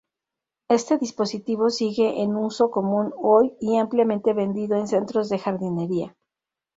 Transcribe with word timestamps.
Este 0.67 0.97
dispositivo 0.97 1.69
sigue 1.69 2.23
en 2.23 2.35
uso 2.35 2.71
común 2.71 3.13
hoy 3.17 3.53
y 3.59 3.77
ampliamente 3.77 4.33
vendido 4.33 4.75
en 4.75 4.87
centros 4.87 5.29
de 5.29 5.37
jardinería. 5.37 6.15